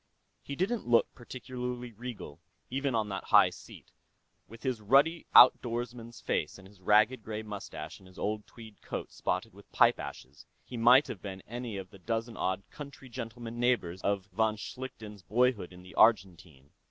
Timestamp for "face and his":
6.21-6.81